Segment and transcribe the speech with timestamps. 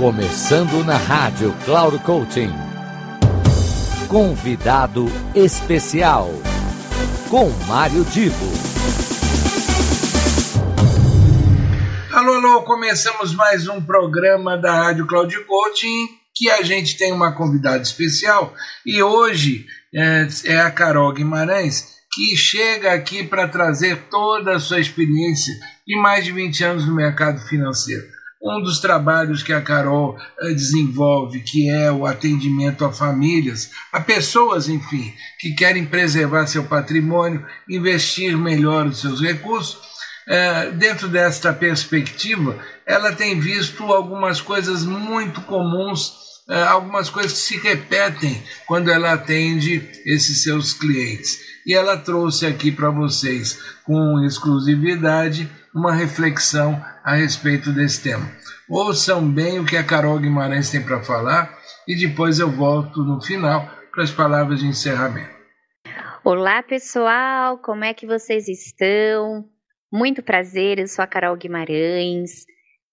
[0.00, 2.50] Começando na rádio Cloud Coaching.
[4.08, 5.04] Convidado
[5.34, 6.30] especial
[7.28, 8.46] com Mário Divo.
[12.10, 17.32] Alô, alô, começamos mais um programa da Rádio Cloud Coaching que a gente tem uma
[17.32, 18.54] convidada especial
[18.86, 24.80] e hoje é, é a Carol Guimarães que chega aqui para trazer toda a sua
[24.80, 25.52] experiência
[25.86, 28.19] de mais de 20 anos no mercado financeiro.
[28.42, 34.66] Um dos trabalhos que a Carol desenvolve, que é o atendimento a famílias, a pessoas,
[34.66, 39.78] enfim, que querem preservar seu patrimônio, investir melhor os seus recursos,
[40.78, 46.14] dentro desta perspectiva, ela tem visto algumas coisas muito comuns,
[46.68, 51.38] algumas coisas que se repetem quando ela atende esses seus clientes.
[51.66, 58.30] E ela trouxe aqui para vocês, com exclusividade, uma reflexão a respeito desse tema.
[58.68, 63.20] Ouçam bem o que a Carol Guimarães tem para falar e depois eu volto no
[63.20, 65.40] final para as palavras de encerramento.
[66.22, 69.48] Olá pessoal, como é que vocês estão?
[69.92, 72.44] Muito prazer, eu sou a Carol Guimarães.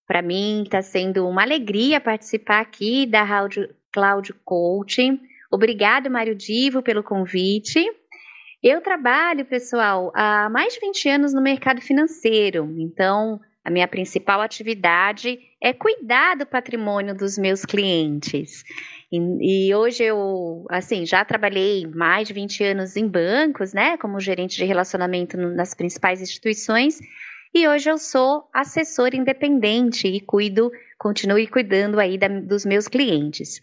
[0.08, 5.20] Para mim está sendo uma alegria participar aqui da Rádio Cloud Coaching.
[5.52, 7.86] Obrigado, Mário Divo, pelo convite.
[8.64, 14.40] Eu trabalho, pessoal, há mais de 20 anos no mercado financeiro, então a minha principal
[14.40, 18.64] atividade é cuidar do patrimônio dos meus clientes.
[19.12, 24.22] E, e, hoje eu, assim, já trabalhei mais de 20 anos em bancos, né, como
[24.22, 26.98] gerente de relacionamento nas principais instituições,
[27.54, 33.60] e hoje eu sou assessora independente e cuido, continuo cuidando aí da, dos meus clientes.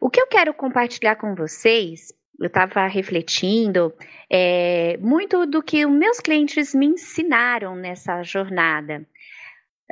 [0.00, 3.94] O que eu quero compartilhar com vocês, eu estava refletindo
[4.28, 9.06] é, muito do que os meus clientes me ensinaram nessa jornada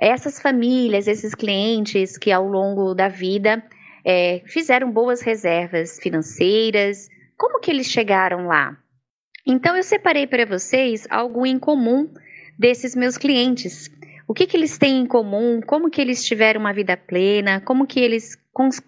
[0.02, 3.64] essas famílias, esses clientes que ao longo da vida
[4.04, 8.76] é, fizeram boas reservas financeiras, como que eles chegaram lá?
[9.46, 12.12] Então eu separei para vocês algo em comum
[12.58, 13.88] desses meus clientes.
[14.26, 15.60] O que, que eles têm em comum?
[15.60, 17.60] Como que eles tiveram uma vida plena?
[17.60, 18.36] Como que eles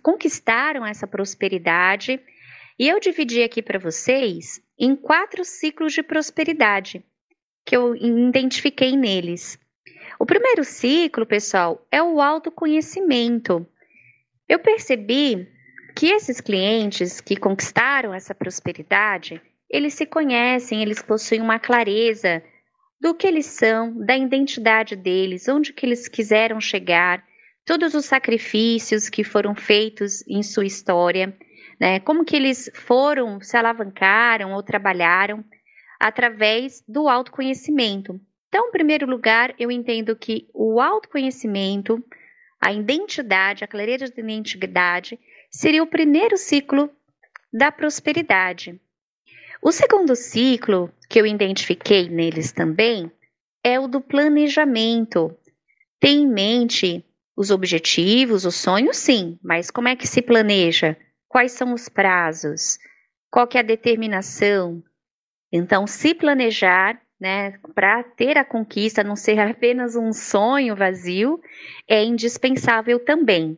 [0.02, 2.20] conquistaram essa prosperidade?
[2.76, 7.04] E eu dividi aqui para vocês em quatro ciclos de prosperidade
[7.64, 9.62] que eu identifiquei neles.
[10.18, 13.66] O primeiro ciclo, pessoal, é o autoconhecimento.
[14.48, 15.48] Eu percebi
[15.96, 22.42] que esses clientes que conquistaram essa prosperidade, eles se conhecem, eles possuem uma clareza
[23.00, 27.24] do que eles são, da identidade deles, onde que eles quiseram chegar,
[27.64, 31.36] todos os sacrifícios que foram feitos em sua história,
[31.80, 32.00] né?
[32.00, 35.44] Como que eles foram, se alavancaram ou trabalharam
[35.98, 38.20] através do autoconhecimento.
[38.54, 42.00] Então, em primeiro lugar, eu entendo que o autoconhecimento,
[42.60, 45.18] a identidade, a clareza de identidade,
[45.50, 46.88] seria o primeiro ciclo
[47.52, 48.80] da prosperidade.
[49.60, 53.10] O segundo ciclo, que eu identifiquei neles também,
[53.64, 55.36] é o do planejamento.
[55.98, 57.04] Tem em mente
[57.36, 60.96] os objetivos, os sonhos, sim, mas como é que se planeja?
[61.26, 62.78] Quais são os prazos?
[63.32, 64.80] Qual que é a determinação?
[65.50, 71.40] Então, se planejar né, para ter a conquista, não ser apenas um sonho vazio,
[71.88, 73.56] é indispensável também.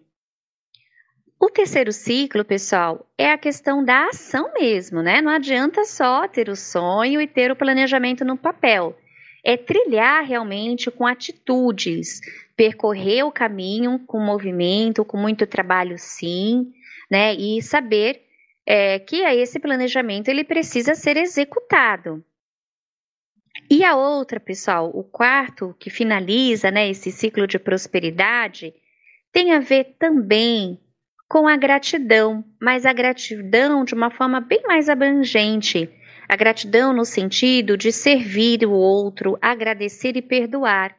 [1.40, 5.20] O terceiro ciclo, pessoal, é a questão da ação mesmo, né?
[5.20, 8.96] Não adianta só ter o sonho e ter o planejamento no papel.
[9.44, 12.20] É trilhar realmente com atitudes,
[12.56, 16.72] percorrer o caminho com movimento, com muito trabalho, sim,
[17.10, 17.34] né?
[17.34, 18.22] E saber
[18.64, 22.24] é, que esse planejamento ele precisa ser executado.
[23.68, 28.72] E a outra, pessoal, o quarto, que finaliza né, esse ciclo de prosperidade,
[29.32, 30.80] tem a ver também
[31.28, 35.90] com a gratidão, mas a gratidão de uma forma bem mais abrangente.
[36.28, 40.96] A gratidão no sentido de servir o outro, agradecer e perdoar.